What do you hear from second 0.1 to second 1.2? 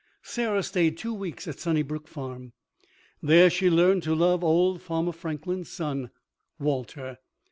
Sarah stayed two